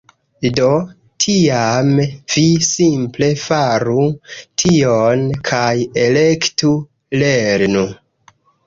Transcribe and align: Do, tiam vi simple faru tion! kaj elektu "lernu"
Do, 0.59 0.69
tiam 1.25 1.91
vi 2.05 2.45
simple 2.69 3.29
faru 3.43 4.09
tion! 4.65 5.31
kaj 5.53 5.73
elektu 6.09 6.77
"lernu" 7.25 7.91